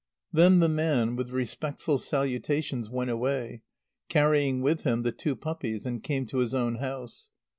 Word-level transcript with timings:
Then 0.33 0.57
the 0.57 0.67
man, 0.67 1.15
with 1.15 1.29
respectful 1.29 1.99
salutations, 1.99 2.89
went 2.89 3.11
away, 3.11 3.61
carrying 4.09 4.63
with 4.63 4.81
him 4.81 5.03
the 5.03 5.11
two 5.11 5.35
puppies, 5.35 5.85
and 5.85 6.01
came 6.01 6.25
to 6.25 6.39
his 6.39 6.55
own 6.55 6.77
house. 6.77 7.29